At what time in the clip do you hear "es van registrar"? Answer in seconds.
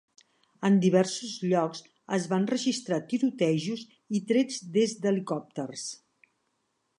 2.17-2.99